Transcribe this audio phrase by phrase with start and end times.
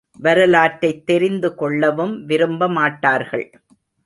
[0.19, 3.51] வரலாற்றைத் தெரிந்து கொள்ளவும் விரும்பமாட்டார்கள்.